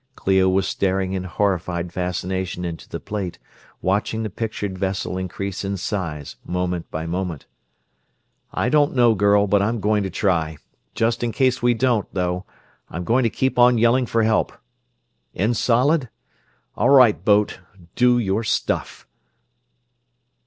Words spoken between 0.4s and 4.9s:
was staring in horrified fascination into the plate, watching the pictured